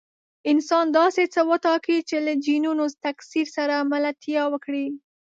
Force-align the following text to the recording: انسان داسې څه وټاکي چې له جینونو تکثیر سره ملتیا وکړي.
انسان 0.51 0.85
داسې 0.99 1.23
څه 1.33 1.41
وټاکي 1.51 1.97
چې 2.09 2.17
له 2.25 2.33
جینونو 2.45 2.85
تکثیر 3.05 3.47
سره 3.57 3.75
ملتیا 3.91 4.43
وکړي. 4.53 4.87